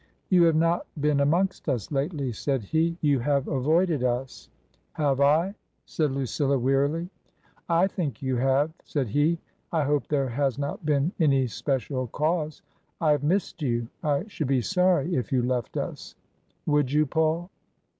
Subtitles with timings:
[0.29, 4.49] "You have not been amongst us lately?" said he." You have avoided us?"
[4.95, 5.17] TRANSITION.
[5.45, 5.55] 241" Have I?
[5.85, 7.07] said Lucilla, wearily."
[7.69, 9.37] I think you have/' said he."
[9.71, 12.63] I hope there has not been any special cause.
[12.99, 13.89] I have missed you.
[14.01, 16.15] I should be sorry if you left us."
[16.65, 17.51] Would you, Paul